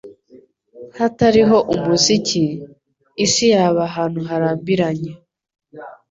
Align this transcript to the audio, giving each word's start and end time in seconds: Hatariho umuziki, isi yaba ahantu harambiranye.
Hatariho 0.97 1.57
umuziki, 1.75 2.43
isi 3.25 3.45
yaba 3.53 3.81
ahantu 3.89 4.19
harambiranye. 4.29 5.11